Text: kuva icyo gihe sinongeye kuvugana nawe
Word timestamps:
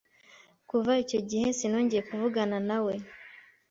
kuva 0.69 0.91
icyo 1.03 1.19
gihe 1.29 1.47
sinongeye 1.57 2.01
kuvugana 2.09 2.57
nawe 2.67 2.93